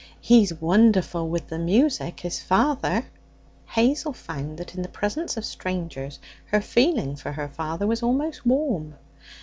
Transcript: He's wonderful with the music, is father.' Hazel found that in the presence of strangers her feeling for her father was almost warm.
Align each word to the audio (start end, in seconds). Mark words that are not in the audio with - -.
He's 0.19 0.51
wonderful 0.55 1.29
with 1.29 1.49
the 1.49 1.59
music, 1.59 2.25
is 2.25 2.41
father.' 2.41 3.05
Hazel 3.67 4.13
found 4.13 4.57
that 4.57 4.73
in 4.73 4.81
the 4.81 4.89
presence 4.89 5.37
of 5.37 5.45
strangers 5.45 6.17
her 6.47 6.59
feeling 6.59 7.15
for 7.15 7.33
her 7.33 7.47
father 7.49 7.85
was 7.85 8.01
almost 8.01 8.43
warm. 8.43 8.95